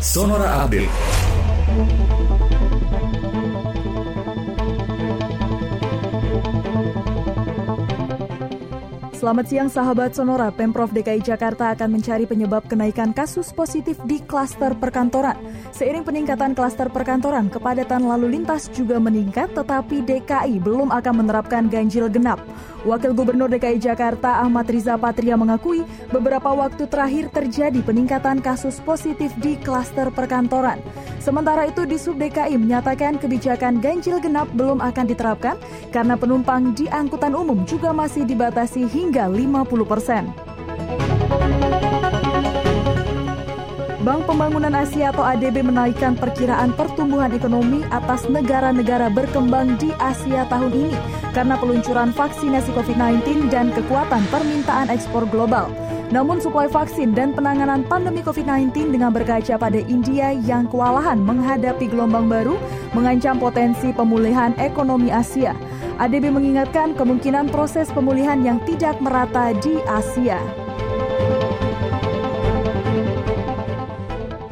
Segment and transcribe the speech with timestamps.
[0.00, 2.07] Sonora Update.
[9.18, 14.78] Selamat siang sahabat Sonora, Pemprov DKI Jakarta akan mencari penyebab kenaikan kasus positif di klaster
[14.78, 15.34] perkantoran.
[15.74, 22.06] Seiring peningkatan klaster perkantoran, kepadatan lalu lintas juga meningkat tetapi DKI belum akan menerapkan ganjil
[22.06, 22.38] genap.
[22.86, 25.82] Wakil Gubernur DKI Jakarta Ahmad Riza Patria mengakui
[26.14, 30.78] beberapa waktu terakhir terjadi peningkatan kasus positif di klaster perkantoran.
[31.28, 35.60] Sementara itu di Sub DKI menyatakan kebijakan ganjil genap belum akan diterapkan
[35.92, 40.47] karena penumpang di angkutan umum juga masih dibatasi hingga 50 persen.
[44.08, 50.72] Bank Pembangunan Asia atau ADB menaikkan perkiraan pertumbuhan ekonomi atas negara-negara berkembang di Asia tahun
[50.72, 50.96] ini
[51.36, 55.68] karena peluncuran vaksinasi COVID-19 dan kekuatan permintaan ekspor global.
[56.08, 62.32] Namun suplai vaksin dan penanganan pandemi COVID-19 dengan berkaca pada India yang kewalahan menghadapi gelombang
[62.32, 62.56] baru
[62.96, 65.52] mengancam potensi pemulihan ekonomi Asia.
[66.00, 70.40] ADB mengingatkan kemungkinan proses pemulihan yang tidak merata di Asia.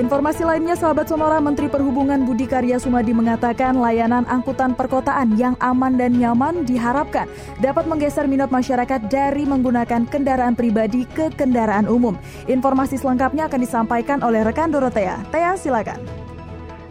[0.00, 6.00] Informasi lainnya, sahabat Sonora, Menteri Perhubungan Budi Karya Sumadi mengatakan layanan angkutan perkotaan yang aman
[6.00, 7.28] dan nyaman diharapkan
[7.60, 12.16] dapat menggeser minat masyarakat dari menggunakan kendaraan pribadi ke kendaraan umum.
[12.48, 15.20] Informasi selengkapnya akan disampaikan oleh rekan Dorotea.
[15.28, 16.00] Tea, silakan.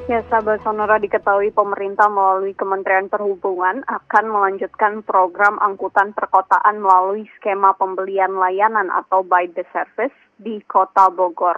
[0.05, 7.73] Ya, sahabat Sonora diketahui pemerintah melalui Kementerian Perhubungan akan melanjutkan program angkutan perkotaan melalui skema
[7.73, 11.57] pembelian layanan atau by the service di Kota Bogor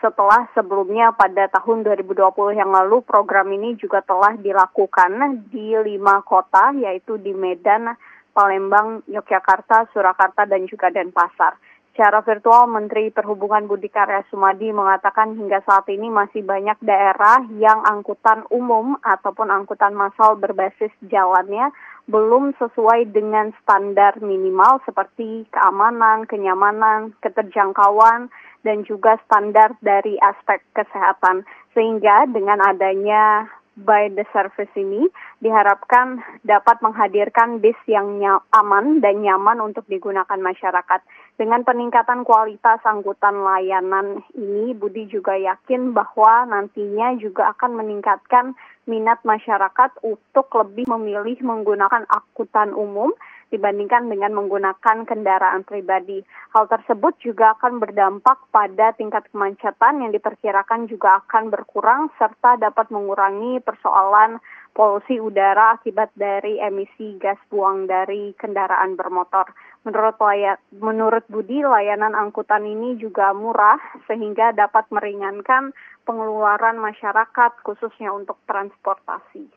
[0.00, 6.72] setelah sebelumnya pada tahun 2020 yang lalu program ini juga telah dilakukan di lima kota
[6.74, 7.94] yaitu di Medan,
[8.32, 11.60] Palembang, Yogyakarta, Surakarta, dan juga Denpasar.
[11.90, 17.84] Secara virtual, Menteri Perhubungan Budi Karya Sumadi mengatakan hingga saat ini masih banyak daerah yang
[17.84, 21.68] angkutan umum ataupun angkutan massal berbasis jalannya
[22.08, 28.32] belum sesuai dengan standar minimal seperti keamanan, kenyamanan, keterjangkauan,
[28.66, 31.44] dan juga standar dari aspek kesehatan.
[31.72, 33.46] Sehingga dengan adanya
[33.80, 35.08] by the service ini
[35.40, 38.20] diharapkan dapat menghadirkan bis yang
[38.52, 41.00] aman dan nyaman untuk digunakan masyarakat.
[41.40, 48.52] Dengan peningkatan kualitas angkutan layanan ini, Budi juga yakin bahwa nantinya juga akan meningkatkan
[48.84, 53.14] minat masyarakat untuk lebih memilih menggunakan angkutan umum
[53.50, 56.22] dibandingkan dengan menggunakan kendaraan pribadi.
[56.54, 62.88] Hal tersebut juga akan berdampak pada tingkat kemacetan yang diperkirakan juga akan berkurang serta dapat
[62.94, 64.38] mengurangi persoalan
[64.70, 69.50] polusi udara akibat dari emisi gas buang dari kendaraan bermotor.
[69.82, 75.72] Menurut layat, menurut Budi, layanan angkutan ini juga murah sehingga dapat meringankan
[76.04, 79.48] pengeluaran masyarakat khususnya untuk transportasi.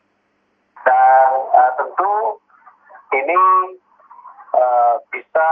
[0.84, 2.40] Dan uh, tentu
[3.13, 3.40] ini
[4.57, 5.50] uh, bisa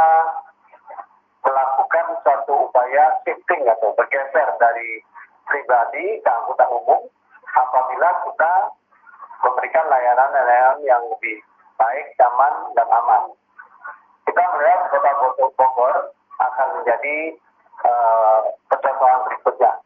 [1.42, 5.02] melakukan suatu upaya shifting atau bergeser dari
[5.46, 7.02] pribadi ke angkutan umum
[7.52, 8.54] apabila kita
[9.42, 11.42] memberikan layanan-layanan yang lebih
[11.82, 13.24] baik, nyaman, dan aman.
[14.30, 15.12] Kita melihat kota
[15.58, 17.18] Bogor akan menjadi
[17.84, 18.40] uh,
[18.70, 19.81] percontohan berikutnya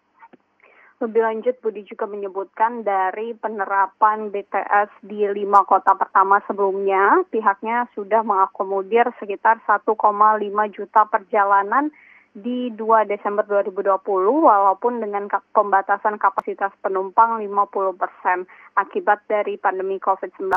[1.03, 8.23] lebih lanjut, Budi juga menyebutkan dari penerapan BTS di lima kota pertama sebelumnya, pihaknya sudah
[8.23, 9.91] mengakomodir sekitar 1,5
[10.71, 11.91] juta perjalanan
[12.31, 14.07] di 2 Desember 2020
[14.39, 18.47] walaupun dengan pembatasan kapasitas penumpang 50 persen
[18.79, 20.51] akibat dari pandemi COVID-19.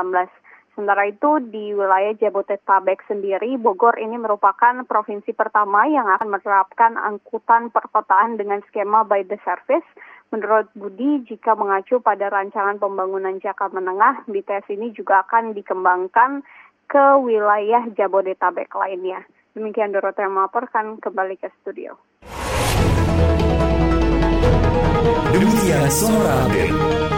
[0.75, 7.67] Sementara itu di wilayah Jabodetabek sendiri, Bogor ini merupakan provinsi pertama yang akan menerapkan angkutan
[7.67, 9.83] perkotaan dengan skema by the service
[10.29, 16.45] Menurut Budi, jika mengacu pada rancangan pembangunan jangka menengah, BTS ini juga akan dikembangkan
[16.85, 19.25] ke wilayah Jabodetabek lainnya.
[19.57, 21.97] Demikian Dorota yang melaporkan kembali ke studio.
[25.33, 27.08] Demikian Update.